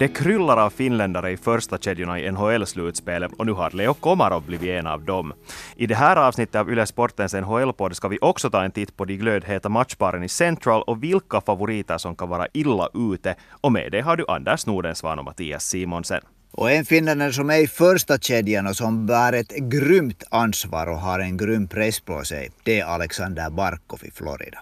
[0.00, 4.68] Det kryllar av finländare i första kedjorna i NHL-slutspelet och nu har Leo Komarov blivit
[4.70, 5.32] en av dem.
[5.76, 9.04] I det här avsnittet av Yle Sportens NHL-podd ska vi också ta en titt på
[9.04, 13.34] de glödheta matchparen i Central och vilka favoriter som kan vara illa ute.
[13.50, 16.20] Och med det har du Anders Nordensvan och Mattias Simonsen.
[16.52, 20.98] Och en finländare som är i första kedjan och som bär ett grymt ansvar och
[20.98, 24.58] har en grym press på sig, det är Alexander Barkov i Florida.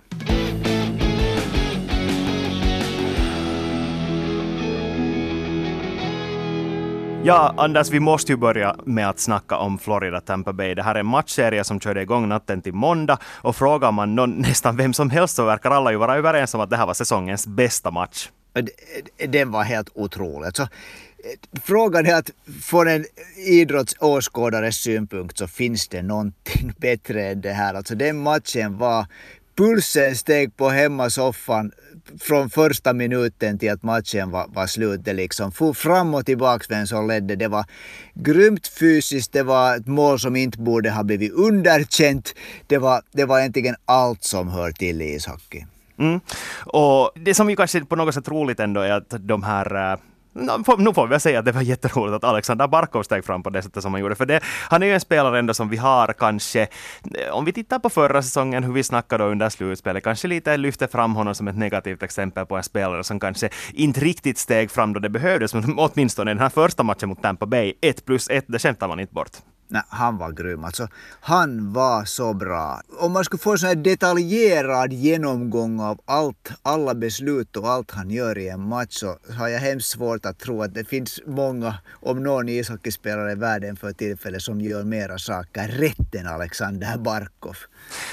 [7.25, 10.75] Ja, Anders, vi måste ju börja med att snacka om Florida Tampa Bay.
[10.75, 14.31] Det här är en matchserie som körde igång natten till måndag och frågar man någon,
[14.41, 16.95] nästan vem som helst så verkar alla ju vara överens om att det här var
[16.95, 18.29] säsongens bästa match.
[19.29, 20.57] Den var helt otrolig.
[20.57, 20.69] Så, eh,
[21.62, 22.31] frågan är att
[22.62, 23.05] från en
[23.37, 27.75] idrottsåskådares synpunkt så finns det någonting bättre än det här.
[27.75, 29.07] Alltså den matchen var
[29.57, 31.73] pulsen steg på hemmasoffan
[32.20, 35.05] från första minuten till att matchen var, var slut.
[35.05, 37.37] Det liksom for fram och tillbaka vem som ledde.
[37.37, 37.64] Det var
[38.14, 42.34] grymt fysiskt, det var ett mål som inte borde ha blivit underkänt.
[42.67, 45.67] Det var, det var egentligen allt som hör till i ishockey.
[45.98, 46.20] Mm.
[46.67, 49.98] Och det som ju kanske på något sätt roligt ändå är att de här äh,
[50.33, 53.51] nu får vi väl säga att det var jätteroligt att Alexander Barkov steg fram på
[53.51, 54.15] det sättet som han gjorde.
[54.15, 57.53] För det, han är ju en spelare ändå som vi har kanske, eh, om vi
[57.53, 61.48] tittar på förra säsongen, hur vi snackade under slutspelet, kanske lite lyfter fram honom som
[61.48, 65.55] ett negativt exempel på en spelare som kanske inte riktigt steg fram då det behövdes,
[65.55, 69.01] men åtminstone den här första matchen mot Tampa Bay, 1 plus 1, det skämtar man
[69.01, 69.31] inte bort.
[69.70, 70.64] Nej, han var grym.
[70.64, 70.88] Alltså,
[71.20, 72.80] han var så bra.
[72.98, 78.11] Om man skulle få en sån detaljerad genomgång av allt, alla beslut och allt han
[78.11, 81.74] gör i en match så har jag hemskt svårt att tro att det finns många,
[81.91, 87.57] om någon ishockeyspelare i världen för tillfället som gör mera saker rätt än Alexander Barkov.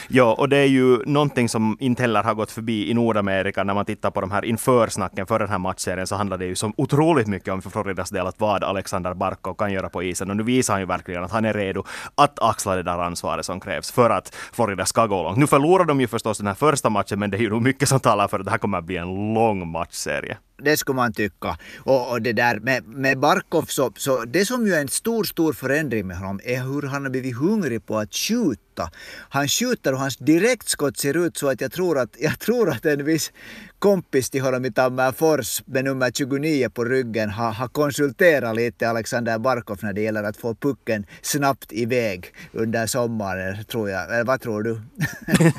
[0.08, 3.64] Ja, och det är ju någonting som inte heller har gått förbi i Nordamerika.
[3.64, 6.56] När man tittar på de här införsnacken för den här matchserien så handlar det ju
[6.56, 10.30] så otroligt mycket om för Floridas del att vad Alexander Barkov kan göra på isen.
[10.30, 11.84] Och nu visar han ju verkligen att han är redo
[12.16, 15.38] att axla det där ansvaret som krävs för att Florida ska gå långt.
[15.38, 17.90] Nu förlorar de ju förstås den här första matchen, men det är ju nog mycket
[17.90, 20.38] som talar för att det här kommer att bli en lång matchserie.
[20.58, 21.58] Det skulle man tycka.
[21.78, 25.24] Och, och det där med, med Barkov så, så det som ju är en stor,
[25.24, 28.90] stor förändring med honom är hur han har blivit hungrig på att skjuta.
[29.30, 32.86] Han skjuter och hans direktskott ser ut så att jag tror att, jag tror att
[32.86, 33.32] en viss
[33.80, 39.40] kompis till honom i Tammerfors med nummer 29 på ryggen har, har konsulterat lite Alexander
[39.40, 44.14] Barkov när det gäller att få pucken snabbt iväg under sommaren, tror jag.
[44.14, 44.74] Eller vad tror du?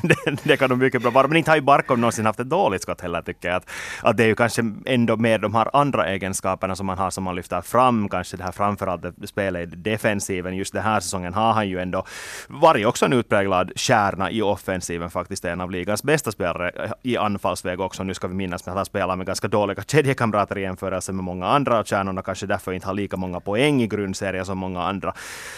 [0.03, 1.27] det, det, kan nog mycket bra vara.
[1.27, 3.57] Men inte har ju Barkov någonsin haft ett dåligt skott heller, tycker jag.
[3.57, 3.69] Att,
[4.01, 7.23] att det är ju kanske ändå mer de här andra egenskaperna som man har som
[7.23, 8.09] man lyfter fram.
[8.09, 10.55] Kanske det här framförallt spelet i defensiven.
[10.55, 12.05] Just den här säsongen har han ju ändå
[12.47, 15.09] varit också en utpräglad kärna i offensiven.
[15.09, 18.03] Faktiskt en av ligans bästa spelare eh, i anfallsväg också.
[18.03, 21.45] Nu ska vi minnas att han spelar med ganska dåliga kedjekamrater i jämförelse med många
[21.45, 21.79] andra.
[21.79, 25.13] Och kärnorna kanske därför inte har lika många poäng i grundserien som många andra.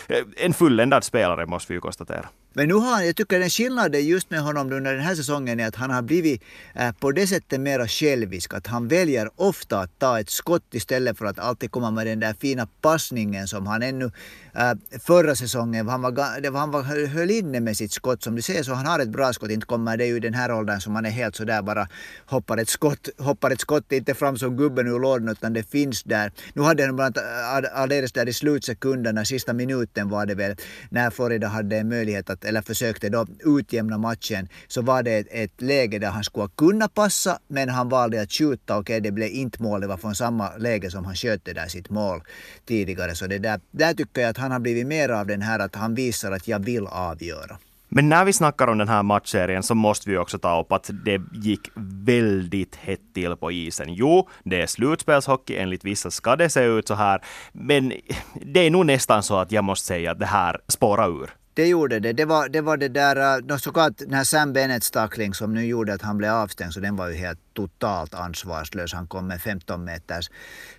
[0.08, 2.26] Eh, en fulländad spelare måste vi ju konstatera.
[2.54, 5.60] Men nu har han, jag tycker den skillnaden just med honom under den här säsongen
[5.60, 6.42] är att han har blivit
[6.76, 8.54] eh, på det sättet mera självisk.
[8.54, 12.20] Att han väljer ofta att ta ett skott istället för att alltid komma med den
[12.20, 14.12] där fina passningen som han ännu
[14.56, 18.24] eh, förra säsongen, han, var, det var, han var, höll inne med sitt skott.
[18.24, 19.52] Som du ser så han har ett bra skott.
[19.52, 21.88] Inte kommer det ju i den här åldern som han är helt sådär bara
[22.26, 26.04] hoppar ett skott, hoppar ett skott inte fram som gubben ur lådan utan det finns
[26.04, 26.32] där.
[26.54, 30.56] Nu hade han bland annat eh, alldeles där i slutsekunderna, sista minuten var det väl,
[30.90, 35.28] när Florida hade en möjlighet att, eller försökte då utjämna matchen, så var det ett,
[35.32, 38.78] ett läge där han skulle kunna passa men han valde att skjuta.
[38.78, 41.54] Okej, okay, det blev inte mål, det var från samma läge som han sköt det
[41.54, 42.22] där sitt mål
[42.66, 43.16] tidigare.
[43.16, 45.76] Så det där, där tycker jag att han har blivit mer av den här att
[45.76, 47.58] han visar att jag vill avgöra.
[47.92, 50.90] Men när vi snackar om den här matchserien så måste vi också ta upp att
[51.06, 51.72] det gick
[52.06, 53.94] väldigt hett till på isen.
[53.94, 57.22] Jo, det är slutspelshockey, enligt vissa ska det se ut så här,
[57.52, 57.94] men
[58.42, 61.30] det är nog nästan så att jag måste säga att det här spårar ur.
[61.60, 62.14] Det gjorde det.
[62.14, 65.66] Det var det, var det där, äh, såklart den här Sam Bennets tackling som nu
[65.66, 68.94] gjorde att han blev avstängd, så den var ju helt totalt ansvarslös.
[68.94, 70.30] Han kom med 15 meters,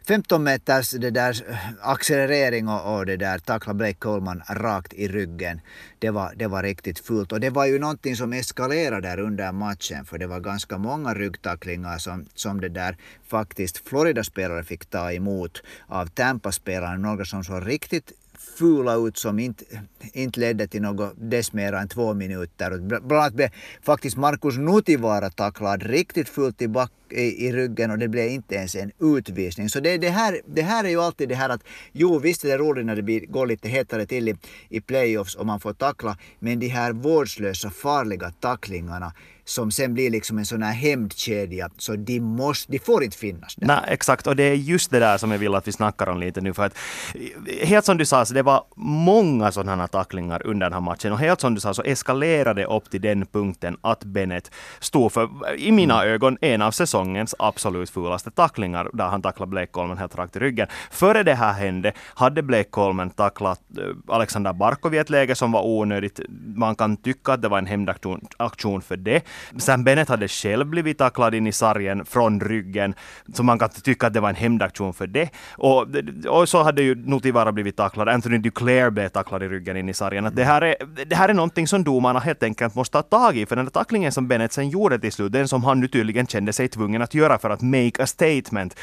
[0.08, 5.08] 15 meters det där äh, accelerering och, och det där tackla Blake Coleman rakt i
[5.08, 5.60] ryggen.
[5.98, 9.52] Det var, det var riktigt fult och det var ju någonting som eskalerade där under
[9.52, 12.96] matchen för det var ganska många ryggtacklingar som, som det där
[13.28, 16.98] faktiskt Florida-spelare fick ta emot av Tampa-spelare.
[16.98, 19.64] Några som såg riktigt fula ut som inte,
[20.12, 22.78] inte ledde till något dess mer än två minuter.
[22.78, 23.50] Bland annat blev
[23.82, 28.54] faktiskt Markus Nutivaara tacklad riktigt fullt i, back, i, i, ryggen och det blev inte
[28.54, 29.68] ens en utvisning.
[29.68, 32.48] Så det, det, här, det här är ju alltid det här att jo visst är
[32.48, 34.36] det roligt när det blir, går lite hetare till i,
[34.68, 39.12] i playoffs och man får tackla men de här vårdslösa farliga tacklingarna
[39.50, 41.70] som sen blir liksom en sån här hämndkedja.
[41.78, 43.66] Så de, måste, de får inte finnas där.
[43.66, 44.26] Nej, exakt.
[44.26, 46.54] Och det är just det där som jag vill att vi snackar om lite nu.
[46.54, 46.76] För att,
[47.62, 51.12] helt som du sa, så det var många sådana tacklingar under den här matchen.
[51.12, 54.50] Och helt som du sa så eskalerade upp till den punkten att Bennett
[54.80, 56.14] stod för, i mina mm.
[56.14, 58.90] ögon, en av säsongens absolut fulaste tacklingar.
[58.92, 60.66] Där han tacklade Blake Coleman helt rakt i ryggen.
[60.90, 65.52] Före det här hände hade Blake Coleman tacklat eh, Alexander Barkov i ett läge som
[65.52, 66.20] var onödigt.
[66.56, 69.22] Man kan tycka att det var en hämndaktion för det.
[69.58, 72.94] Sam Bennett hade själv blivit tacklad in i sargen från ryggen,
[73.32, 75.30] så man kan tycka att det var en hämndaktion för det.
[75.52, 75.86] Och,
[76.28, 79.94] och så hade ju Notivara blivit tacklad, Anthony Duclair blev tacklad i ryggen in i
[79.94, 80.26] sargen.
[80.26, 80.74] Att det, här är,
[81.06, 83.72] det här är någonting som domarna helt enkelt måste ta tag i, för den där
[83.72, 87.02] tacklingen som Bennett sen gjorde till slut, den som han nu tydligen kände sig tvungen
[87.02, 88.76] att göra för att make a statement,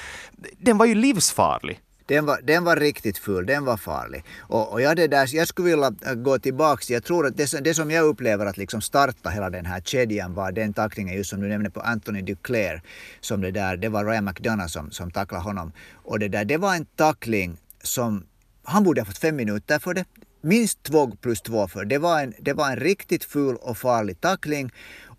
[0.57, 1.79] den var ju livsfarlig.
[2.07, 4.23] Den var, den var riktigt full, den var farlig.
[4.39, 7.63] Och, och jag, det där, jag skulle vilja äh, gå tillbaks, jag tror att det,
[7.63, 11.29] det som jag upplever att liksom starta hela den här kedjan var den tacklingen just
[11.29, 12.81] som du nämnde på Anthony Duclair.
[13.21, 15.71] Som det, där, det var Ryan McDonough som, som tacklade honom.
[15.93, 18.25] Och det där, det var en tackling som,
[18.63, 20.05] han borde ha fått fem minuter för det.
[20.41, 21.97] Minst två plus två för det.
[21.97, 24.71] Var en, det var en riktigt ful och farlig tackling.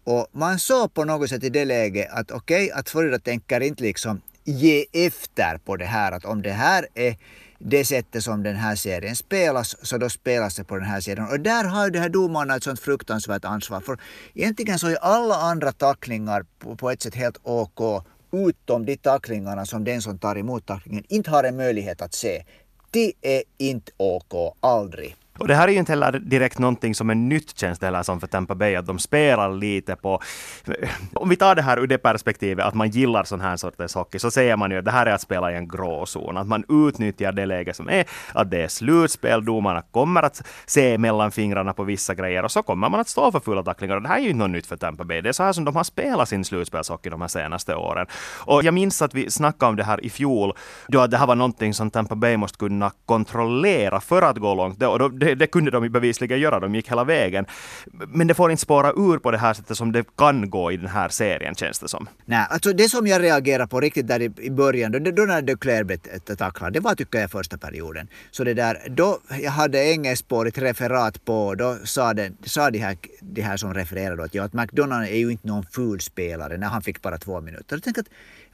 [0.04, 3.60] Och man såg på något sätt i det läget att okej, okay, att Florida tänker
[3.60, 6.12] inte liksom ge efter på det här.
[6.12, 7.16] Att om det här är
[7.58, 11.28] det sättet som den här serien spelas, så då spelas det på den här serien.
[11.28, 13.80] Och där har ju de här domarna ett sånt fruktansvärt ansvar.
[13.80, 13.98] För
[14.34, 19.84] egentligen så är alla andra tacklingar på, ett sätt helt OK, utom de tacklingarna som
[19.84, 22.44] den som tar emot tacklingen inte har en möjlighet att se.
[22.90, 25.16] Det är inte OK, aldrig.
[25.38, 28.02] Och det här är ju inte heller direkt någonting som är nytt känns det heller
[28.02, 30.22] som för Tampa Bay, att de spelar lite på...
[30.66, 33.94] Eh, om vi tar det här ur det perspektivet att man gillar sån här sortens
[33.94, 36.36] hockey, så säger man ju att det här är att spela i en gråzon.
[36.36, 40.98] Att man utnyttjar det läge som är, att det är slutspel, domarna kommer att se
[40.98, 43.96] mellan fingrarna på vissa grejer och så kommer man att stå för fulla tacklingar.
[43.96, 45.20] Och det här är ju inte något nytt för Tampa Bay.
[45.20, 48.06] Det är så här som de har spelat sin slutspelshockey de här senaste åren.
[48.46, 50.52] Och jag minns att vi snackade om det här i fjol,
[50.88, 54.54] då att det här var någonting som Tampa Bay måste kunna kontrollera för att gå
[54.54, 54.82] långt.
[54.82, 57.46] Och då, det, det kunde de bevisligen göra, de gick hela vägen.
[57.92, 60.76] Men det får inte spåra ur på det här sättet som det kan gå i
[60.76, 62.08] den här serien, känns det som.
[62.24, 65.42] Nej, alltså det som jag reagerar på riktigt där i, i början, då, då när
[65.42, 65.98] Declaire blev
[66.28, 68.08] eh, tacklad, det var tycker jag första perioden.
[68.30, 72.96] Så det där, då jag hade engelskspårigt referat på, då sa, det, sa de, här,
[73.20, 76.66] de här som refererade att, ja, att McDonald är ju inte någon ful spelare när
[76.68, 77.76] han fick bara två minuter.
[77.76, 78.08] Jag tänkte att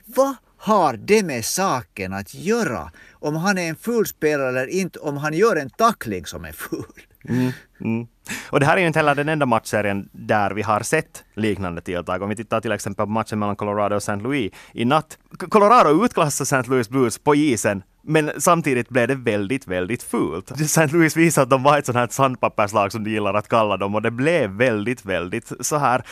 [0.05, 2.91] vad har det med saken att göra?
[3.13, 6.53] Om han är en ful spelare eller inte, om han gör en tackling som är
[6.53, 7.03] ful.
[7.29, 8.07] Mm, mm.
[8.51, 11.81] Och det här är ju inte heller den enda matchserien där vi har sett liknande
[11.81, 12.23] tilltag.
[12.23, 14.17] Om vi tittar till exempel på matchen mellan Colorado och St.
[14.17, 15.19] Louis i natt.
[15.49, 16.71] Colorado utklassade St.
[16.71, 20.51] Louis Blues på isen men samtidigt blev det väldigt, väldigt fult.
[20.51, 20.87] St.
[20.87, 23.95] Louis visade att de var ett sånt här sandpapperslag som de gillar att kalla dem
[23.95, 26.03] och det blev väldigt, väldigt så här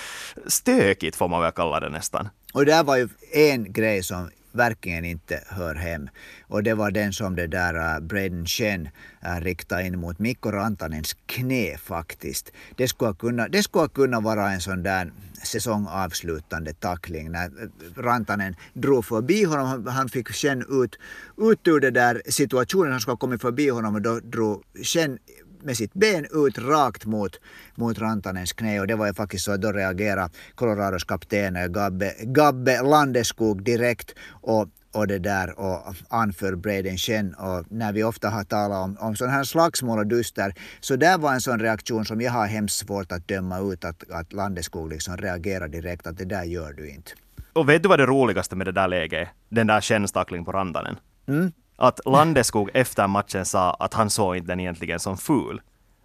[0.47, 2.29] stökigt får man väl kalla det nästan.
[2.53, 6.09] Och det var ju en grej som verkligen inte hör hem.
[6.49, 8.89] Och det var den som det där uh, Braden Chen
[9.25, 12.53] uh, äh, riktade in mot Mikko Rantanens knä faktiskt.
[12.77, 15.13] Det skulle, kunna, det skulle kunna vara en sån där
[15.43, 19.87] säsongavslutande tackling när äh, Rantanen drog förbi honom.
[19.87, 20.99] Han fick Chen ut,
[21.39, 22.93] ut ur den där situationen.
[22.93, 25.19] Han skulle ha kommit förbi honom och då drog Chen
[25.63, 27.41] med sitt ben ut rakt mot,
[27.75, 32.15] mot Rantanens knä och det var ju faktiskt så att då reagerade Colorados kapten Gabbe,
[32.23, 38.31] Gabbe Landeskog direkt och och det där och anför Braden Chen och när vi ofta
[38.31, 42.05] har talat om, om sådana här slagsmål och duster så där var en sån reaktion
[42.05, 46.19] som jag har hemskt svårt att döma ut att, att Landeskog liksom reagerar direkt att
[46.19, 47.13] det där gör du inte.
[47.53, 50.97] Och vet du vad det roligaste med det där läget Den där Chen-tackling på Rantanen?
[51.29, 51.53] Mm
[51.83, 55.61] att Landeskog efter matchen sa att han såg inte den egentligen som ful.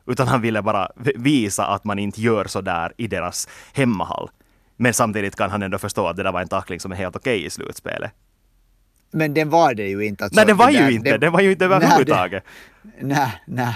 [0.06, 4.30] Utan han ville bara visa att man inte gör så där i deras hemmahall.
[4.76, 7.16] Men samtidigt kan han ändå förstå att det där var en tackling som är helt
[7.16, 8.12] okej i slutspelet.
[9.12, 10.24] Men den var det ju inte.
[10.24, 11.12] Alltså, nej, den var ju där, inte.
[11.12, 12.44] Det, den var ju inte överhuvudtaget.
[13.02, 13.76] Nej, nej,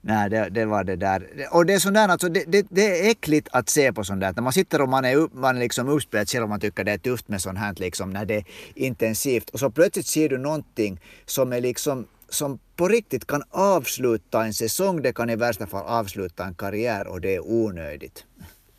[0.00, 1.28] nej det, det, var det där.
[1.50, 4.20] Och det är sånt där, alltså, det, det, det, är äckligt att se på sånt
[4.20, 4.32] där.
[4.36, 6.92] När man sitter och man är, man är liksom uppspelad själv och man tycker det
[6.92, 9.50] är tufft med sånt här liksom, när det är intensivt.
[9.50, 14.54] Och så plötsligt ser du någonting som är liksom som på riktigt kan avsluta en
[14.54, 18.24] säsong, det kan i värsta fall avsluta en karriär och det är onödigt.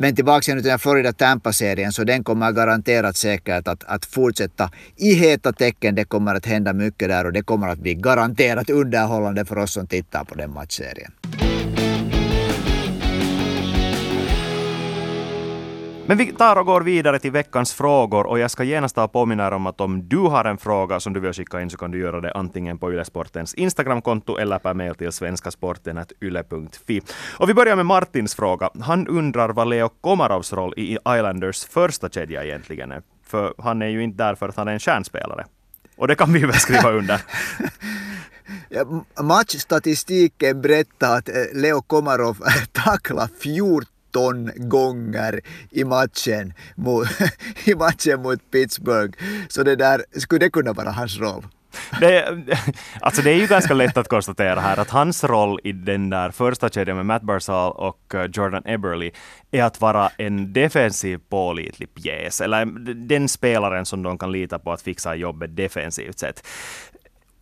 [0.02, 5.14] Men tillbaka till den Florida Tampa-serien så den kommer garanterat säkert att, att fortsätta i
[5.14, 5.96] heta tecken.
[5.96, 9.74] Det kommer att hända mycket där och det kommer att bli garanterat underhållande för oss
[9.74, 11.12] som tittar på den matchserien.
[16.12, 19.48] Men vi tar och går vidare till veckans frågor och jag ska genast ta påminna
[19.48, 21.92] er om att om du har en fråga som du vill skicka in så kan
[21.92, 27.02] du göra det antingen på Ylesportens Instagramkonto eller per mail till svenskasporten.yle.fi.
[27.40, 28.70] Och vi börjar med Martins fråga.
[28.82, 33.02] Han undrar vad Leo Komarovs roll i Islanders första kedja egentligen är.
[33.26, 35.46] För han är ju inte där för att han är en kärnspelare.
[35.96, 37.22] Och det kan vi väl skriva under.
[39.22, 42.38] Matchstatistiken berättar att eh, Leo Komarov
[42.72, 43.86] tacklar 14
[44.56, 47.08] gånger i matchen, mot,
[47.66, 49.18] i matchen mot Pittsburgh.
[49.48, 51.46] Så det där, skulle det kunna vara hans roll?
[52.00, 52.38] Det,
[53.02, 56.32] alltså det är ju ganska lätt att konstatera här att hans roll i den där
[56.32, 59.12] första kedjan med Matt Barzal och eh, Jordan Eberly
[59.52, 62.66] är att vara en defensiv pålitlig pjäs, eller
[63.08, 66.48] den spelaren som de kan lita på att fixa jobbet defensivt sett.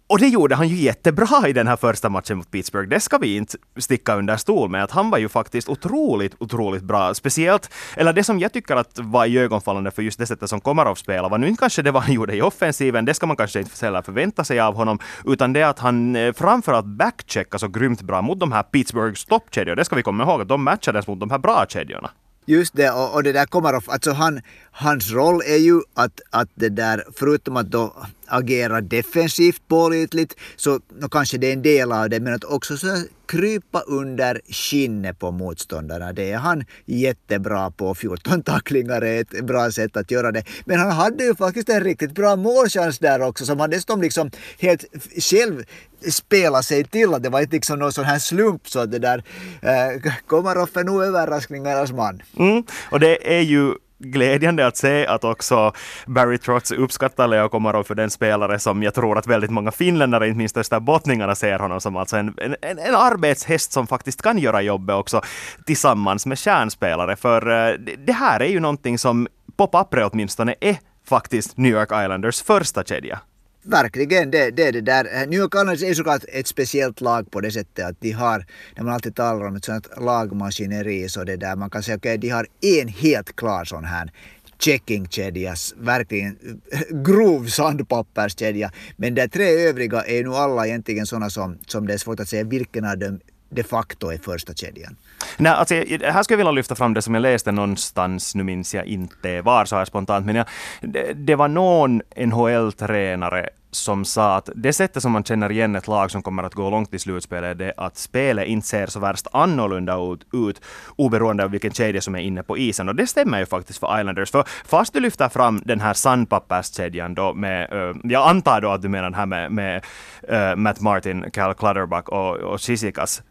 [0.09, 2.89] Och det gjorde han ju jättebra i den här första matchen mot Pittsburgh.
[2.89, 4.83] Det ska vi inte sticka under stol med.
[4.83, 7.13] Att han var ju faktiskt otroligt, otroligt bra.
[7.13, 10.95] Speciellt, eller det som jag tycker att var iögonfallande för just det sättet som Komarov
[10.95, 13.59] spelar var nu inte kanske det vad han gjorde i offensiven, det ska man kanske
[13.59, 18.01] inte heller förvänta sig av honom, utan det att han eh, framförallt backcheckar så grymt
[18.01, 19.75] bra mot de här Pittsburghs toppkedjor.
[19.75, 22.09] Det ska vi komma ihåg, att de matchades mot de här bra kedjorna.
[22.49, 24.41] Just det, och, och det där Komarov, alltså han,
[24.71, 27.93] hans roll är ju att, att det där, förutom att då
[28.27, 30.79] agera defensivt pålitligt, så
[31.11, 32.87] kanske det är en del av det, men att också så
[33.29, 36.13] krypa under skinnet på motståndarna.
[36.13, 37.95] Det är han jättebra på.
[37.95, 40.43] 14 tacklingar är ett bra sätt att göra det.
[40.65, 44.31] Men han hade ju faktiskt en riktigt bra målchans där också som han dessutom liksom
[44.59, 44.85] helt
[45.17, 45.63] själv
[46.11, 47.11] spela sig till.
[47.19, 49.23] Det var inte liksom någon sån här slump så att det där
[49.61, 52.21] eh, kommer Roffe nu överraskningarnas man.
[52.37, 55.73] Mm, och det är ju glädjande att se att också
[56.05, 60.27] Barry Trotz uppskattar Leo Komarov för den spelare som jag tror att väldigt många finländare,
[60.27, 64.61] inte minst österbottningarna, ser honom som alltså en, en, en arbetshäst som faktiskt kan göra
[64.61, 65.21] jobbet också
[65.65, 67.15] tillsammans med kärnspelare.
[67.15, 67.73] För eh,
[68.05, 69.27] det här är ju någonting som
[69.57, 70.77] på pappret åtminstone är
[71.09, 73.19] faktiskt New York Islanders första kedja.
[73.63, 75.05] Verkligen, det, det är det där.
[75.05, 78.83] Eh, New York är såklart ett speciellt lag på det sättet att de har, när
[78.83, 82.17] man alltid talar om ett sånt lagmaskineri så det där, man kan säga okej, okay,
[82.17, 84.11] de har en helt klar sån här
[84.59, 86.37] checkingkedjas, verkligen
[86.71, 88.71] eh, grov sandpapperskedja.
[88.97, 92.29] Men de tre övriga är nu alla egentligen sådana som, som det är svårt att
[92.29, 94.95] säga vilken av dem de facto är första kedjan.
[95.37, 98.75] Nej, alltså, här skulle jag vilja lyfta fram det som jag läste någonstans, nu minns
[98.75, 100.45] jag inte var så här spontant, men jag,
[100.81, 105.87] det, det var någon NHL-tränare som sa att det sättet som man känner igen ett
[105.87, 108.99] lag som kommer att gå långt i slutspelet är det att spelet inte ser så
[108.99, 110.61] värst annorlunda ut, ut
[110.95, 112.89] oberoende av vilken kedja som är inne på isen.
[112.89, 114.31] Och det stämmer ju faktiskt för Islanders.
[114.31, 118.81] För fast du lyfter fram den här sandpapperskedjan då med, uh, jag antar då att
[118.81, 119.85] du menar den här med, med
[120.31, 123.21] uh, Matt Martin, Cal Clutterbuck och, och Sisikas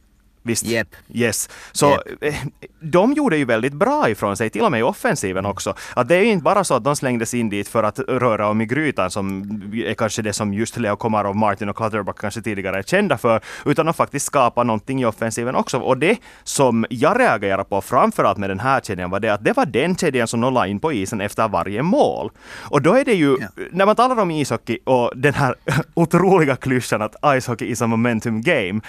[0.48, 0.66] Visst?
[0.66, 0.88] Yep.
[1.12, 1.48] Yes.
[1.72, 2.22] Så yep.
[2.22, 2.34] Eh,
[2.80, 5.74] de gjorde ju väldigt bra ifrån sig, till och med i offensiven också.
[5.94, 8.48] Att det är ju inte bara så att de slängdes in dit för att röra
[8.48, 9.42] om i grytan, som
[9.86, 13.40] är kanske det som just Leo Komarov, Martin och Clutterbuck kanske tidigare är kända för,
[13.64, 15.78] utan de faktiskt skapar någonting i offensiven också.
[15.78, 19.52] Och det som jag reagerar på framförallt med den här kedjan var det att det
[19.56, 22.30] var den kedjan som de la in på isen efter varje mål.
[22.70, 23.48] Och då är det ju, ja.
[23.70, 25.54] när man talar om ishockey och den här
[25.94, 28.80] otroliga klyschan att ice is a momentum game,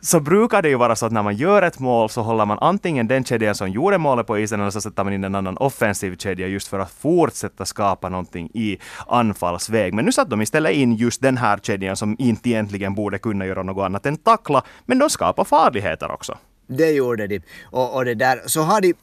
[0.00, 2.58] så brukar det ju vara så att när man gör ett mål så håller man
[2.60, 5.56] antingen den kedjan som gjorde målet på isen eller så sätter man in en annan
[5.56, 9.94] offensiv kedja just för att fortsätta skapa någonting i anfallsväg.
[9.94, 13.46] Men nu satte de istället in just den här kedjan som inte egentligen borde kunna
[13.46, 16.38] göra något annat än tackla, men de skapar farligheter också.
[16.66, 17.40] Det gjorde de.
[17.64, 18.94] Och, och det där, så har de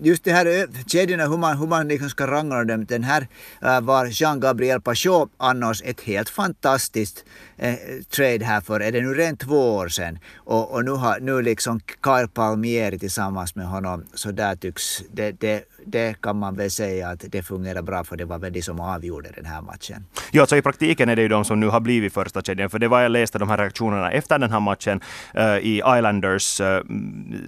[0.00, 2.84] just det här kedjorna, hur man, hur man liksom ska rangordna dem.
[2.84, 3.28] Den här
[3.62, 7.24] äh, var Jean-Gabriel Pachot annars ett helt fantastiskt
[7.56, 7.74] eh,
[8.10, 10.18] trade här för, är det nu rent två år sedan.
[10.36, 15.40] Och, och nu har nu liksom Kyle Palmieri tillsammans med honom, så där tycks det,
[15.40, 18.62] det det kan man väl säga att det fungerar bra för det var väl de
[18.62, 20.04] som avgjorde den här matchen.
[20.30, 22.78] Ja, alltså i praktiken är det ju de som nu har blivit första kedjan, för
[22.78, 25.00] det var jag läste de här reaktionerna efter den här matchen
[25.38, 26.80] uh, i Islanders, uh,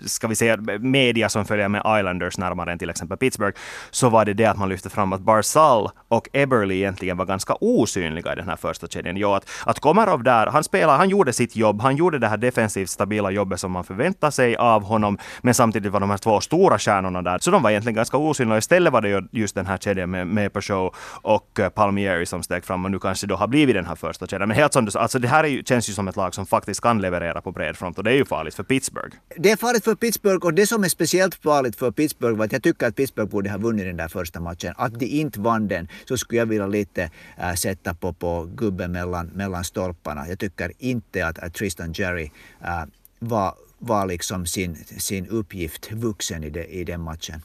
[0.07, 3.59] ska vi säga media som följer med Islanders närmare än till exempel Pittsburgh,
[3.91, 7.55] så var det det att man lyfte fram att Barzal och Eberly egentligen var ganska
[7.61, 9.17] osynliga i den här första kedjan.
[9.17, 12.37] Jo, att, att Komarov där, han spelade, han gjorde sitt jobb, han gjorde det här
[12.37, 16.41] defensivt stabila jobbet som man förväntar sig av honom, men samtidigt var de här två
[16.41, 18.59] stora stjärnorna där, så de var egentligen ganska osynliga.
[18.59, 22.65] Istället var det just den här kedjan med, med Peugeot och eh, Palmieri som steg
[22.65, 24.49] fram och nu kanske då har blivit den här första kedjan.
[24.49, 26.47] Men helt som du sa, alltså det här ju, känns ju som ett lag som
[26.47, 29.17] faktiskt kan leverera på bred front och det är ju farligt för Pittsburgh.
[29.37, 32.53] Det är farligt för Pittsburgh och det som är speciellt farligt för Pittsburgh var att
[32.53, 34.75] jag tycker att Pittsburgh borde ha vunnit den där första matchen.
[34.77, 38.93] Att de inte vann den så skulle jag vilja lite äh, sätta på, på gubben
[38.93, 40.29] mellan, mellan stolparna.
[40.29, 42.31] Jag tycker inte att, att Tristan Jerry
[42.61, 42.85] äh,
[43.19, 47.43] var, var liksom sin, sin uppgift vuxen i, de, i den matchen.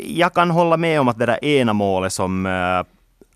[0.00, 2.82] Jag kan hålla med om att det där ena målet som äh,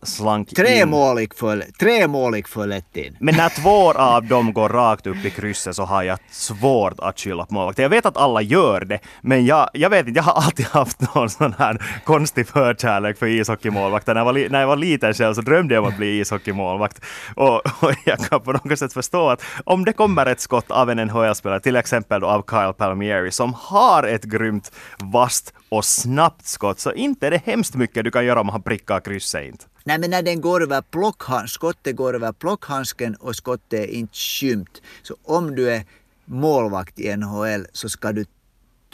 [0.02, 0.88] slank tre in.
[0.88, 3.16] Mål för, tre mål gick för lätt in.
[3.20, 7.20] Men när två av dem går rakt upp i krysset så har jag svårt att
[7.20, 7.82] skylla på målvakten.
[7.82, 11.14] Jag vet att alla gör det, men jag, jag vet inte, jag har alltid haft
[11.14, 14.14] någon sån här konstig förkärlek för ishockeymålvakter.
[14.14, 17.04] När jag, var, när jag var liten själv så drömde jag om att bli ishockeymålvakt.
[17.34, 20.90] Och, och jag kan på något sätt förstå att om det kommer ett skott av
[20.90, 26.80] en NHL-spelare, till exempel av Kyle Palmieri, som har ett grymt vasst och snabbt skott,
[26.80, 29.64] så inte är det hemskt mycket du kan göra om han prickar krysset inte.
[29.87, 34.14] Nej men när den går över plockhandsken, skottet går över plockhandsken och skottet är inte
[34.14, 34.83] skymt.
[35.02, 35.85] Så om du är
[36.25, 38.25] målvakt i NHL så ska du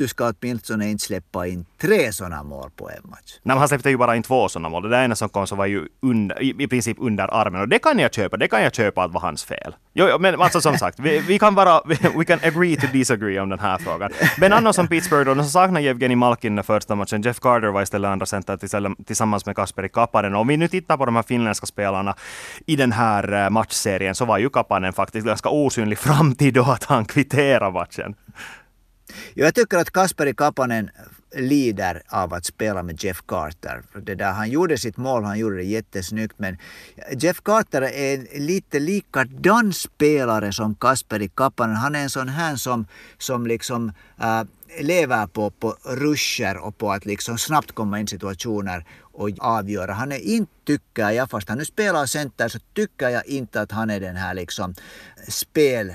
[0.03, 3.39] du ska åtminstone inte släppa in tre sådana mål på en match.
[3.43, 4.83] Nej, han släppte ju bara in två sådana mål.
[4.83, 7.61] Det där ena som kom så var ju under, i, princip under armen.
[7.61, 8.37] Och det kan jag köpa.
[8.37, 9.75] Det kan jag köpa att var hans fel.
[9.93, 11.81] Jo, jo men alltså som sagt, vi, vi kan bara,
[12.19, 14.11] we can agree to disagree om den här frågan.
[14.39, 17.23] Men annars som Pittsburgh då, så saknar Jevgenij Malkin den första matchen.
[17.23, 18.57] Jeff Carter var istället andra center
[19.05, 20.35] tillsammans med Kasperi Kapanen.
[20.35, 22.15] Och om vi nu tittar på de här finländska spelarna
[22.67, 26.63] i den här eh, matchserien så var ju Kapanen faktiskt ganska osynlig fram till då
[26.63, 28.15] att han kvitterade matchen.
[29.35, 30.91] Jag tycker att Kasperi Kapanen
[31.35, 33.83] lider av att spela med Jeff Carter.
[34.03, 36.59] Det där, han gjorde sitt mål, han gjorde det jättesnyggt men
[37.13, 41.77] Jeff Carter är en lite likadan spelare som Kasperi Kapanen.
[41.77, 42.87] Han är en sån här som,
[43.19, 44.43] som liksom äh,
[44.81, 49.93] lever på, på ruscher och på att liksom snabbt komma in i situationer och avgöra.
[49.93, 53.73] Han är inte, tycker jag, fast han nu spelar center, så tycker jag inte att
[53.73, 54.75] han är den här liksom
[55.29, 55.93] spel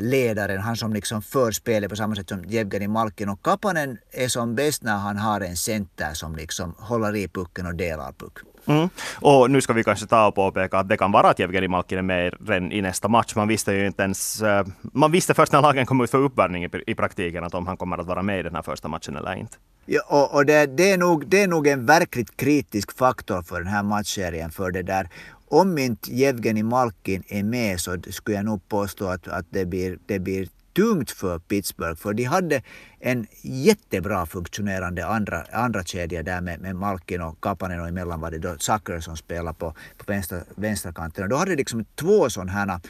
[0.00, 3.28] ledaren, han som liksom för spelet på samma sätt som Jevgenij Malkin.
[3.28, 7.66] Och Kapanen är som bäst när han har en center som liksom håller i pucken
[7.66, 8.38] och delar puck.
[8.66, 8.88] Mm.
[9.20, 11.98] Och nu ska vi kanske ta och påpeka att det kan vara att Jevgenij Malkin
[11.98, 13.34] är med redan i nästa match.
[13.36, 14.42] Man visste ju inte ens...
[14.42, 17.76] Eh, man visste först när lagen kom ut för uppvärmning i, praktiken att om han
[17.76, 19.56] kommer att vara med i den här första matchen eller inte.
[19.86, 23.58] Ja, och, och det, det, är nog, det är nog en verkligt kritisk faktor för
[23.58, 24.50] den här matchserien.
[24.50, 25.08] För det där
[25.48, 29.98] om inte Jevgenij Malkin är med så skulle jag nog påstå att, att det, blir,
[30.06, 31.96] det blir tungt för Pittsburgh.
[31.96, 32.62] För de hade
[33.00, 38.30] en jättebra funktionerande andra, andra kedja där med, med Malkin och Kapanen och emellan var
[38.30, 41.24] det då Zucker som spelade på, på vänstra, vänsterkanten.
[41.24, 42.80] Och då hade de liksom två sådana här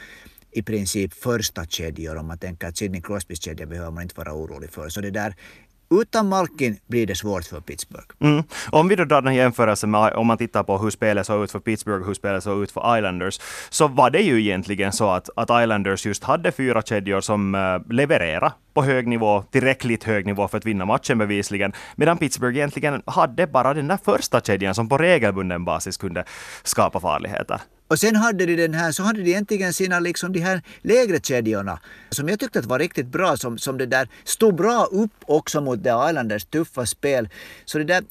[0.51, 4.33] i princip första kedjor om man tänker att Sidney Crosbys kedja behöver man inte vara
[4.33, 4.89] orolig för.
[4.89, 5.35] Så det där
[5.89, 8.07] utan Malkin blir det svårt för Pittsburgh.
[8.19, 8.43] Mm.
[8.69, 11.51] Om vi då drar den jämförelsen med om man tittar på hur spelet såg ut
[11.51, 15.09] för Pittsburgh och hur spelet såg ut för Islanders, så var det ju egentligen så
[15.09, 20.25] att, att Islanders just hade fyra kedjor som uh, levererade på hög nivå, tillräckligt hög
[20.25, 24.75] nivå för att vinna matchen bevisligen, medan Pittsburgh egentligen hade bara den där första kedjan
[24.75, 26.23] som på regelbunden basis kunde
[26.63, 27.61] skapa farligheter.
[27.87, 31.19] Och sen hade de den här, så hade de egentligen sina liksom de här lägre
[31.19, 35.11] kedjorna som jag tyckte att var riktigt bra, som, som det där stod bra upp
[35.25, 37.29] också mot The Islanders tuffa spel.
[37.65, 38.03] Så det där,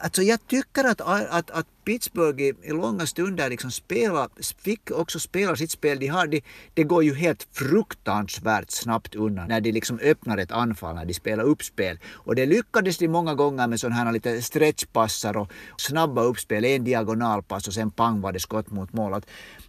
[0.00, 5.20] alltså jag tycker att, att, att Pittsburgh i, i långa stunder liksom spela, fick också
[5.20, 5.98] spela sitt spel.
[5.98, 6.42] De har, de,
[6.74, 11.14] det går ju helt fruktansvärt snabbt undan när de liksom öppnar ett anfall, när de
[11.14, 11.98] spelar uppspel.
[12.12, 16.84] Och det lyckades de många gånger med sådana här lite stretchpassar och snabba uppspel, en
[16.84, 19.14] diagonalpass och sen pang var det skott mot mål.
[19.14, 19.26] Att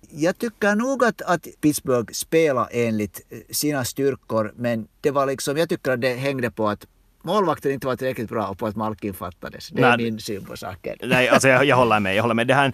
[0.09, 5.57] jag tycker nog att, att Pittsburgh spelar enligt eh, sina styrkor men det var liksom,
[5.57, 6.85] jag tycker att det hängde på att
[7.23, 9.69] målvakten inte var tillräckligt bra och på att Malkin fattades.
[9.69, 10.97] Det är Nej, min syn på saken.
[11.03, 12.15] Nej, alltså jag, jag håller med.
[12.15, 12.47] Jag håller med.
[12.47, 12.73] Det, här,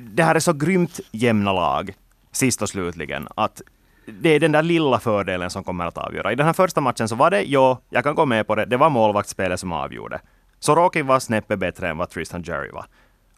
[0.00, 1.94] det här är så grymt jämna lag,
[2.32, 3.62] sist och slutligen, att
[4.06, 6.32] det är den där lilla fördelen som kommer att avgöra.
[6.32, 8.64] I den här första matchen så var det, ja, jag kan gå med på det,
[8.64, 10.20] det var målvaktsspelet som avgjorde.
[10.58, 12.86] Sorokin var snäppet bättre än vad Tristan Jerry var.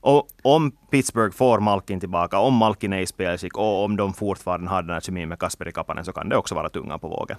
[0.00, 4.70] Och om Pittsburgh får Malkin tillbaka, om Malkin är i spelskick och om de fortfarande
[4.70, 7.36] har den här kemin med Kasperi Kapanen så kan det också vara tungan på vågen.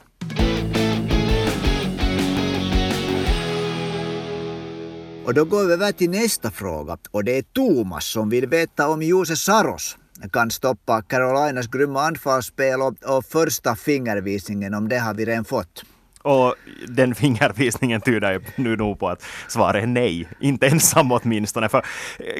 [5.26, 8.90] Och då går vi över till nästa fråga och det är Thomas som vill veta
[8.90, 9.98] om Jose Saros
[10.32, 15.84] kan stoppa Carolinas grymma anfallsspel och, och första fingervisningen om det har vi redan fått.
[16.22, 16.56] Och
[16.88, 20.28] den fingervisningen tyder ju nu nog på att svaret är nej.
[20.40, 21.86] Inte ensam åtminstone, för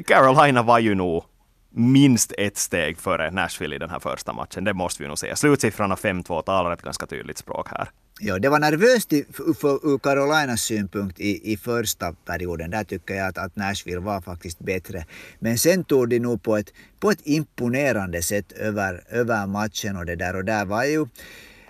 [0.08, 1.24] Carolina var ju nog
[1.70, 4.64] minst ett steg före Nashville i den här första matchen.
[4.64, 5.36] Det måste vi nog säga.
[5.36, 7.90] Slutsiffrorna 5-2 talar ett ganska tydligt språk här.
[8.20, 12.72] Ja, det var nervöst ur Carolinas synpunkt i, i första perioden.
[12.72, 15.06] Där tycker jag att, att Nashville var faktiskt bättre.
[15.40, 20.06] Men sen tog de nog på ett, på ett imponerande sätt över, över matchen och
[20.06, 20.36] det där.
[20.36, 21.08] Och där var ju...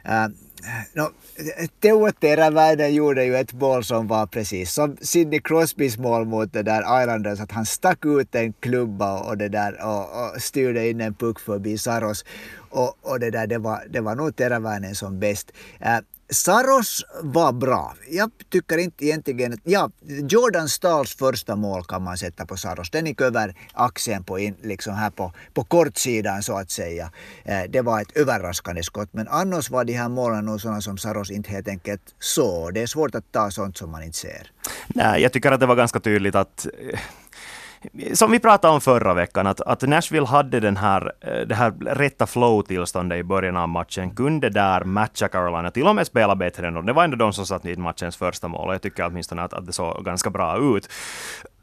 [0.04, 0.30] Eh, äh,
[0.94, 1.10] no,
[1.82, 6.64] Teuvo Teräväinen gjorde ju ett mål som var precis som Sidney Crosbys mål mot det
[6.64, 11.02] där Islanders, att han stack ut en klubba och, det där, och, och styrde in
[11.02, 12.26] en puck förbi Saros.
[12.70, 15.52] Och, och det där, det var, det var nog Teräväinen som bäst.
[15.80, 16.00] Äh,
[16.36, 17.96] Saros var bra.
[18.10, 19.60] Jag tycker inte egentligen...
[19.64, 19.90] Ja,
[20.30, 22.90] Jordan Stahls första mål kan man sätta på Saros.
[22.90, 27.12] Den gick över axeln på in, liksom här på, på kortsidan så att säga.
[27.44, 29.10] Eh, det var ett överraskande skott.
[29.12, 32.74] Men annars var de här målen nog sådana som Saros inte helt enkelt såg.
[32.74, 34.52] Det är svårt att ta sånt som man inte ser.
[34.88, 37.00] Nej, jag tycker att det var ganska tydligt att eh,
[38.14, 41.72] som vi pratade om förra veckan, att, att Nashville hade den här, eh, det här
[41.72, 46.68] rätta flow-tillståndet i början av matchen, kunde där matcha Carolina, till och med spela bättre
[46.68, 46.86] än dem.
[46.86, 49.54] Det var ändå de som satt i matchens första mål, och jag tycker åtminstone att,
[49.54, 50.90] att det såg ganska bra ut.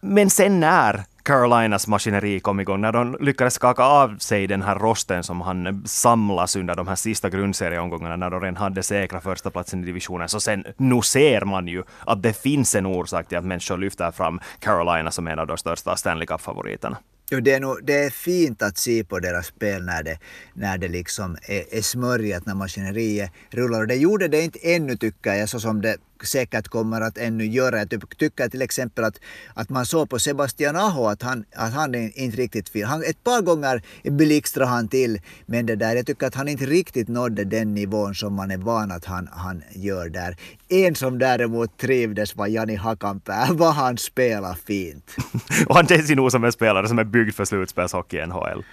[0.01, 4.79] Men sen när Carolinas maskineri kom igång, när de lyckades skaka av sig den här
[4.79, 9.51] rosten som han samlas under de här sista grundserieomgångarna, när de redan hade säkra första
[9.51, 13.39] platsen i divisionen, så sen nu ser man ju att det finns en orsak till
[13.39, 16.97] att människor lyfter fram Carolina som en av de största Stanley Cup-favoriterna.
[17.31, 20.19] Jo, det, är nog, det är fint att se på deras spel när det,
[20.55, 23.81] när det liksom är, är smörjat, när maskineriet rullar.
[23.81, 27.47] Och det gjorde det inte ännu tycker jag, så som det säkert kommer att ännu
[27.47, 27.79] göra.
[27.79, 29.21] Jag tycker till exempel att,
[29.55, 32.85] att man såg på Sebastian Aho att han, att han inte riktigt fin.
[32.85, 36.67] Han, ett par gånger blixtrade han till, men det där, jag tycker att han inte
[36.67, 40.37] riktigt nådde den nivån som man är van att han, han gör där.
[40.69, 45.17] En som däremot trivdes var Jani Hakanpää, vad han spelar fint.
[45.67, 48.65] och han känns ju nog som en spelare som är byggd för slutspelshockey i NHL.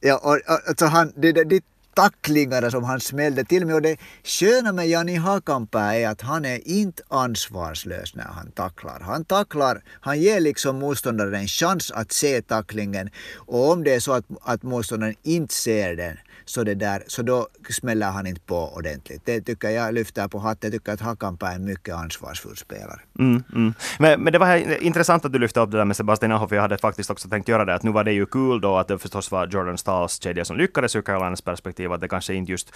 [0.00, 1.60] Ja, och, och, alltså han, det, det,
[1.94, 3.74] tacklingar tacklingarna som han smällde till med.
[3.74, 9.00] Och det sköna med Jani Hakanpää är att han är inte ansvarslös när han tacklar.
[9.00, 14.00] Han tacklar, han ger liksom motståndaren en chans att se tacklingen och om det är
[14.00, 18.40] så att, att motståndaren inte ser den så, det där, så då smäller han inte
[18.40, 19.22] på ordentligt.
[19.24, 20.70] Det tycker jag lyfter på hatten.
[20.72, 23.00] Jag tycker att Hakanpää är en mycket ansvarsfull spelare.
[23.18, 23.74] Mm, mm.
[23.98, 26.56] Men, men det var intressant att du lyfte upp det där med Sebastian Aho, för
[26.56, 27.74] jag hade faktiskt också tänkt göra det.
[27.74, 30.56] Att nu var det ju kul då att det förstås var Jordan Stahls kedja som
[30.56, 31.83] lyckades ur Carolinas perspektiv.
[31.92, 32.74] Att det kanske inte just...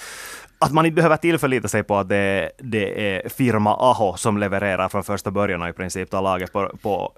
[0.60, 4.88] Att man inte behöver tillförlita sig på att det, det är firma Aho som levererar
[4.88, 7.12] från första början och i princip tar laget på, på,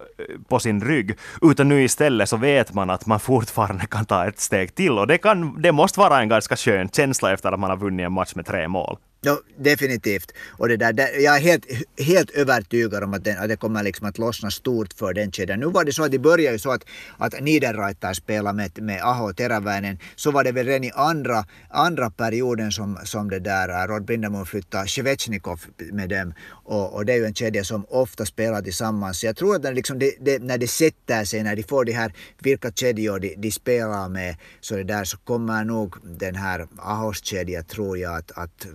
[0.49, 1.19] på sin rygg.
[1.43, 4.99] Utan nu istället så vet man att man fortfarande kan ta ett steg till.
[4.99, 8.07] Och det, kan, det måste vara en ganska skön känsla efter att man har vunnit
[8.07, 8.97] en match med tre mål.
[9.23, 10.33] Ja, definitivt.
[10.59, 11.67] Och det där, jag är helt,
[11.99, 15.61] helt övertygad om att, den, att det kommer liksom att lossna stort för den kedjan.
[15.61, 16.85] Nu var det så att det började ju så att,
[17.19, 19.99] att Niederreiter spelade med, med Aho och Teräväinen.
[20.17, 24.05] Så var det väl redan i andra, andra perioden som, som det där äh, Rod
[24.05, 25.61] Brindamon flyttade Shevechnikov
[25.93, 26.35] med dem.
[26.49, 29.21] Och, och, det är ju en kedja som ofta spelar tillsammans.
[29.21, 31.85] Så jag tror att när, liksom det, det, när det sätter sig, när de får
[31.85, 36.35] de här, vilka kedjor de, de spelar med, så det där så kommer nog den
[36.35, 38.67] här Ahos kedja, tror jag, att, att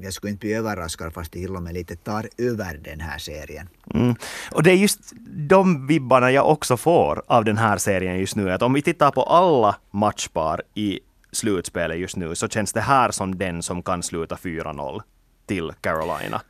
[0.00, 3.18] jag skulle inte bli överraskad fast det till och med lite tar över den här
[3.18, 3.68] serien.
[3.94, 4.14] Mm.
[4.50, 8.52] Och det är just de vibbarna jag också får av den här serien just nu.
[8.52, 11.00] Att om vi tittar på alla matchpar i
[11.32, 15.02] slutspelet just nu så känns det här som den som kan sluta 4-0
[15.46, 16.42] till Carolina.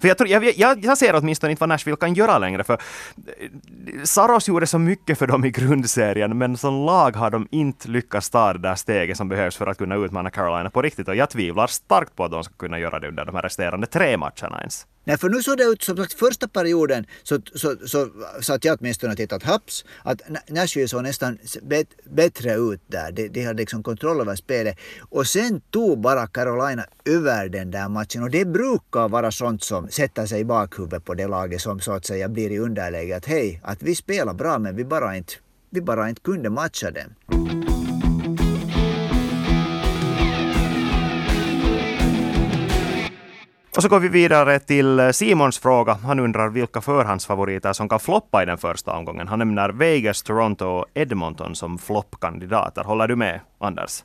[0.00, 2.74] För jag, tror, jag, jag, jag ser åtminstone inte vad Nashville kan göra längre, för
[2.74, 3.50] eh,
[4.04, 8.30] Saros gjorde så mycket för dem i grundserien, men som lag har de inte lyckats
[8.30, 11.08] ta det där steget som behövs för att kunna utmana Carolina på riktigt.
[11.08, 13.86] Och jag tvivlar starkt på att de ska kunna göra det under de här resterande
[13.86, 14.86] tre matcherna ens.
[15.04, 18.08] Nej, för nu såg det ut som sagt första perioden så, så, så
[18.40, 23.12] satt jag åtminstone och tittade haps att Nashville såg nästan bet, bättre ut där.
[23.12, 24.78] De, de hade liksom kontroll över spelet.
[25.00, 29.88] Och sen tog bara Carolina över den där matchen och det brukar vara sånt som
[29.88, 33.16] sätter sig i bakhuvudet på det laget som så att säga blir i underläge.
[33.16, 35.32] Att hej, att vi spelar bra men vi bara inte,
[35.70, 37.73] vi bara inte kunde matcha dem.
[43.76, 45.94] Och så går vi vidare till eh, Simons fråga.
[45.94, 49.28] Han undrar vilka förhandsfavoriter som kan floppa i den första omgången.
[49.28, 52.84] Han nämner Vegas, Toronto och Edmonton som floppkandidater.
[52.84, 54.04] Håller du med, Anders?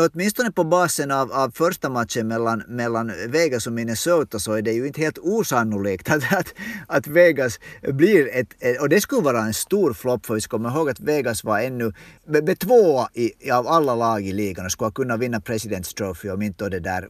[0.00, 4.72] Åtminstone på basen av, av första matchen mellan, mellan Vegas och Minnesota så är det
[4.72, 6.54] ju inte helt osannolikt att, att,
[6.86, 10.68] att Vegas blir ett, och det skulle vara en stor flopp för vi ska komma
[10.68, 11.92] ihåg att Vegas var ännu
[12.58, 16.68] tvåa i, av alla lag i ligan och skulle kunna vinna Presidents Trophy om inte,
[16.68, 17.08] det där,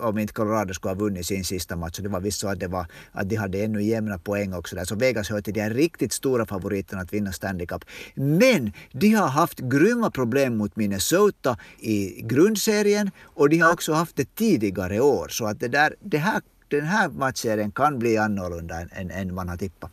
[0.00, 1.98] om inte Colorado skulle ha vunnit sin sista match.
[1.98, 4.84] Det var visst så att, det var, att de hade ännu jämna poäng också där.
[4.84, 7.84] Så Vegas hör till de riktigt stora favoriterna att vinna Stanley Cup.
[8.14, 14.16] Men de har haft grymma problem mot Minnesota i grundserien och de har också haft
[14.16, 15.28] det tidigare år.
[15.28, 19.48] Så att det där, det här, den här matchserien kan bli annorlunda än, än man
[19.48, 19.90] har tippat.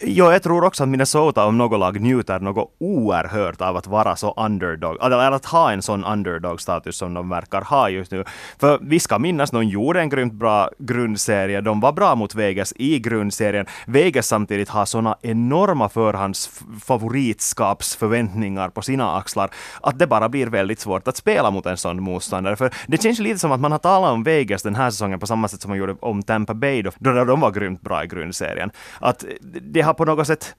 [0.00, 4.16] Jo, jag tror också att Minnesota om något lag njuter något oerhört av att vara
[4.16, 8.24] så underdog, eller att ha en sån underdog-status som de verkar ha just nu.
[8.58, 12.72] För vi ska minnas, de gjorde en grymt bra grundserie, de var bra mot Vegas
[12.76, 13.66] i grundserien.
[13.86, 21.08] Vegas samtidigt har såna enorma förhandsfavoritskapsförväntningar på sina axlar, att det bara blir väldigt svårt
[21.08, 22.56] att spela mot en sån motståndare.
[22.56, 25.26] För det känns lite som att man har talat om Vegas den här säsongen på
[25.26, 28.06] samma sätt som man gjorde om Tampa Bay då, då de var grymt bra i
[28.06, 28.70] grundserien.
[29.00, 29.24] Att
[29.62, 30.54] det har på något sätt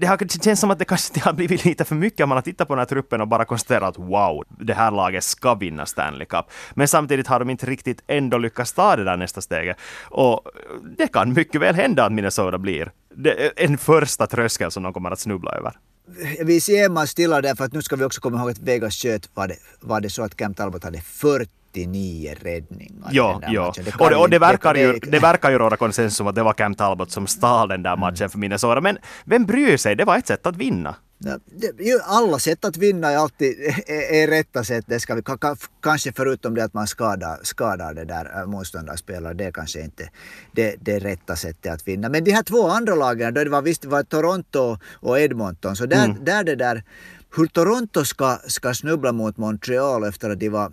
[0.00, 2.28] det, har, det känns som att det kanske det har blivit lite för mycket.
[2.28, 5.24] Man har tittat på den här truppen och bara konstaterat att wow, det här laget
[5.24, 6.46] ska vinna Stanley Cup.
[6.74, 9.76] Men samtidigt har de inte riktigt ändå lyckats ta det där nästa steget.
[10.10, 10.40] Och
[10.96, 12.92] det kan mycket väl hända att Minnesota blir
[13.56, 15.72] en första tröskel som de kommer att snubbla över.
[16.44, 18.94] Vi ser man stilla där för att nu ska vi också komma ihåg att Vegas
[18.94, 23.08] sköt var det, var det så att Cam Talbot hade 40 89 räddningar.
[23.10, 23.72] Ja, ja.
[23.76, 26.42] Det och, det, och det, verkar ju, det verkar ju råda konsensus om att det
[26.42, 28.00] var Cam Talbot som stal den där mm.
[28.00, 28.80] matchen för Minnesota.
[28.80, 29.96] Men vem bryr sig?
[29.96, 30.94] Det var ett sätt att vinna.
[32.04, 33.54] Alla sätt att vinna är alltid
[33.86, 34.84] är, är rätta sätt.
[34.88, 35.22] Det ska vi,
[35.82, 39.34] kanske förutom det att man skadar, skadar det där äh, motståndarspelare.
[39.34, 40.10] Det är kanske inte
[40.52, 42.08] det, det rätta sättet att vinna.
[42.08, 45.76] Men de här två andra lagen, då det var, visst var Toronto och Edmonton.
[45.76, 46.24] Så där, mm.
[46.24, 46.82] där det där
[47.36, 50.72] hur Toronto ska, ska snubbla mot Montreal efter att de var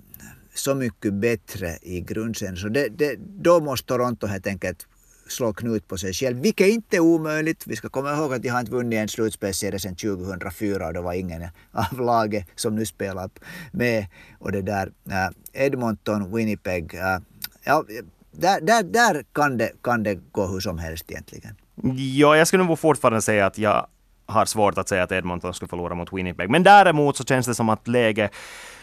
[0.58, 2.58] så mycket bättre i grundserien.
[2.58, 4.88] Så det, det, då måste Toronto helt enkelt
[5.28, 7.68] slå knut på sig själv, vilket inte är omöjligt.
[7.68, 11.02] Vi ska komma ihåg att de har inte vunnit en slutspelsserie sedan 2004 och det
[11.02, 13.30] var ingen av laget som nu spelar
[13.72, 14.06] med.
[14.40, 17.18] Och det där äh, Edmonton, Winnipeg, äh,
[17.64, 17.84] ja,
[18.32, 21.56] där, där, där kan, det, kan det gå hur som helst egentligen.
[21.98, 23.88] Ja, jag skulle nog fortfarande säga att jag
[24.26, 26.50] har svårt att säga att Edmonton skulle förlora mot Winnipeg.
[26.50, 28.32] Men däremot så känns det som att läget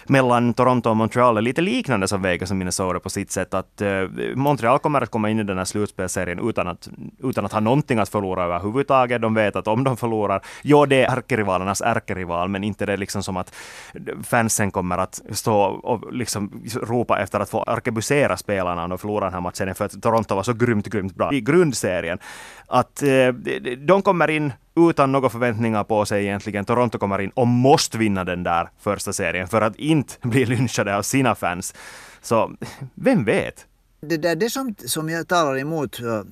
[0.07, 3.55] mellan Toronto och Montreal är lite liknande som Vegas och Minnesota på sitt sätt.
[3.55, 4.03] Att eh,
[4.35, 6.89] Montreal kommer att komma in i den här slutspelserien utan att,
[7.23, 9.23] utan att ha någonting att förlora överhuvudtaget.
[9.23, 12.97] De vet att om de förlorar, ja det är ärkerivalernas ärkerival, men inte det är
[12.97, 13.55] liksom som att
[14.23, 19.27] fansen kommer att stå och liksom ropa efter att få arkebusera spelarna om de förlorar
[19.27, 22.19] den här matchen, för att Toronto var så grymt, grymt bra i grundserien.
[22.67, 23.29] Att eh,
[23.79, 26.65] de kommer in utan några förväntningar på sig egentligen.
[26.65, 30.97] Toronto kommer in och måste vinna den där första serien för att inte blir lynchade
[30.97, 31.75] av sina fans.
[32.23, 32.57] Så
[32.95, 33.67] vem vet?
[34.01, 36.23] Det, där, det som, som jag talar emot eh,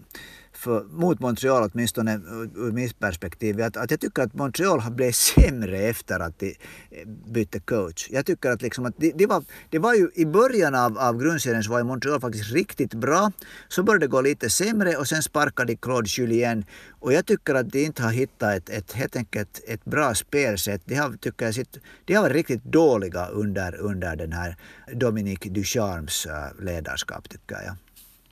[0.60, 2.20] för, mot Montreal åtminstone
[2.56, 6.46] ur mitt perspektiv att, att jag tycker att Montreal har blivit sämre efter att de
[6.90, 8.08] eh, bytte coach.
[8.10, 11.18] Jag tycker att, liksom att det de var, det var ju i början av, av
[11.18, 13.32] grundserien så var ju Montreal faktiskt riktigt bra.
[13.68, 16.64] Så började det gå lite sämre och sen sparkade Claude Julien.
[17.00, 20.82] Och jag tycker att de inte har hittat ett, ett, helt enkelt ett bra spelsätt.
[20.84, 24.56] De har, tycker jag, sitt, de har varit riktigt dåliga under, under den här
[24.92, 27.74] Dominique Ducharmes eh, ledarskap tycker jag.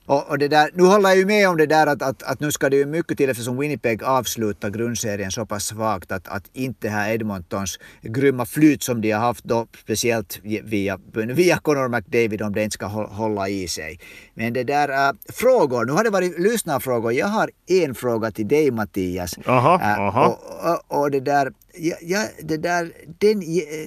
[0.08, 2.40] Och, och, det där, nu håller jag ju med om det där att, att, att
[2.40, 6.44] nu ska det ju mycket till eftersom Winnipeg avslutar grundserien så pass svagt att, att
[6.52, 12.42] inte här Edmontons grymma flyt som de har haft då speciellt via, via Connor McDavid
[12.42, 14.00] om det inte ska hålla i sig.
[14.34, 17.12] Men det där, äh, frågor, nu har det varit lyssnarfrågor.
[17.12, 19.38] Jag har en fråga till dig Mattias.
[19.46, 20.26] Aha, äh, aha.
[20.26, 23.42] Och, och, och det där, ja, ja, det, där, den,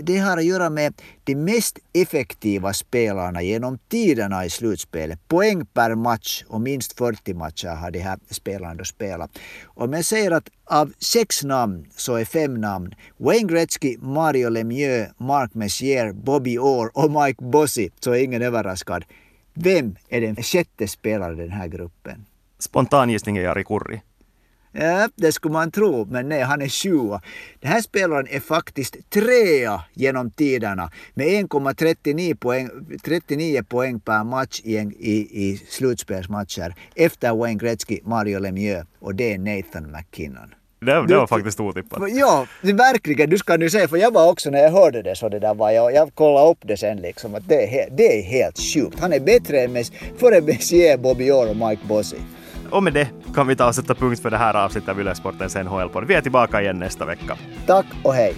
[0.06, 5.28] det har att göra med de mest effektiva spelarna genom tiderna i slutspelet.
[5.28, 9.40] Poäng per match och minst 40 matcher har de här spelarna då spelat.
[9.64, 15.12] Om jag säger att av sex namn så är fem namn Wayne Gretzky, Mario Lemieux,
[15.18, 19.06] Mark Messier, Bobby Orr och Mike Bossy, så är ingen överraskad.
[19.54, 22.26] Vem är den sjätte spelaren i den här gruppen?
[22.60, 24.02] Spontan gissning är Jari Kurri.
[24.72, 27.22] Ja, det skulle man tro, men nej, han är sjua.
[27.60, 32.70] Den här spelaren är faktiskt trea genom tiderna med 1,39 poäng,
[33.04, 39.34] 39 poäng per match i, i, i slutspelsmatcher efter Wayne Gretzky, Mario Lemieux och det
[39.34, 40.54] är Nathan McKinnon.
[40.86, 42.00] Det, det var faktiskt otippat.
[42.12, 43.30] Ja, verkligen.
[43.30, 45.54] Du ska nu säga, för jag var också när jag hörde det så det där
[45.54, 49.00] var jag, jag kollade upp det sen liksom att det är, det är helt sjukt.
[49.00, 49.84] Han är bättre än
[50.18, 52.18] före Messier, Bobby Orr och Mike Bossy.
[52.72, 55.16] Och med det kan vi ta och sätta punkt för det här avsnittet av Yle
[55.16, 56.08] Sportens NHL-podd.
[56.08, 57.38] Vi är tillbaka igen nästa vecka.
[57.66, 58.36] Tack och hej!